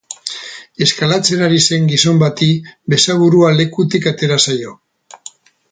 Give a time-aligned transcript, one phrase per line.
[0.85, 2.49] Eskalatzen ari zen gizon bati
[2.95, 4.75] besaburua lekutik atera zaio.